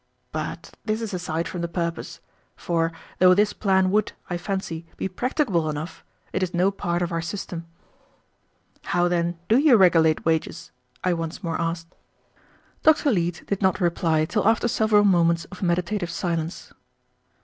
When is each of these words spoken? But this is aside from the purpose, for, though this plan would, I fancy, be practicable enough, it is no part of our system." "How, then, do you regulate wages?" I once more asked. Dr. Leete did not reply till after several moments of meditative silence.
But 0.31 0.73
this 0.83 0.99
is 0.99 1.13
aside 1.13 1.47
from 1.47 1.61
the 1.61 1.67
purpose, 1.67 2.21
for, 2.55 2.91
though 3.19 3.35
this 3.35 3.53
plan 3.53 3.91
would, 3.91 4.13
I 4.31 4.35
fancy, 4.35 4.87
be 4.97 5.07
practicable 5.07 5.69
enough, 5.69 6.03
it 6.33 6.41
is 6.41 6.55
no 6.55 6.71
part 6.71 7.03
of 7.03 7.11
our 7.11 7.21
system." 7.21 7.67
"How, 8.85 9.07
then, 9.07 9.37
do 9.47 9.59
you 9.59 9.77
regulate 9.77 10.25
wages?" 10.25 10.71
I 11.03 11.13
once 11.13 11.43
more 11.43 11.61
asked. 11.61 11.93
Dr. 12.81 13.11
Leete 13.11 13.43
did 13.45 13.61
not 13.61 13.79
reply 13.79 14.25
till 14.25 14.47
after 14.47 14.67
several 14.67 15.03
moments 15.03 15.45
of 15.51 15.61
meditative 15.61 16.09
silence. 16.09 16.73